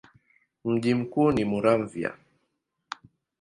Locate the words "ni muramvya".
1.31-2.13